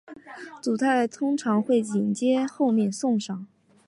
[0.63, 3.45] 主菜通常会紧接着后面送上。